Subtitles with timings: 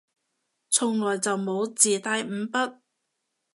[0.71, 2.79] 從來就冇自帶五筆